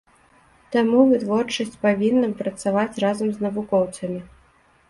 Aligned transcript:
Таму 0.75 1.03
вытворчасць 1.11 1.77
павінна 1.85 2.31
працаваць 2.41 2.99
разам 3.07 3.27
з 3.37 3.49
навукоўцамі. 3.49 4.19